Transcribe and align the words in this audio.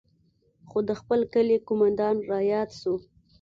خو 0.69 0.79
د 0.89 0.91
خپل 0.99 1.19
کلي 1.33 1.57
قومندان 1.67 2.15
راياد 2.31 2.69
سو. 2.81 2.93